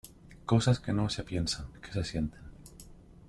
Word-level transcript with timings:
cosas 0.47 0.79
que 0.79 0.93
no 0.93 1.07
se 1.15 1.23
piensan, 1.29 1.67
que 1.79 1.91
se 1.93 2.03
sienten. 2.03 2.41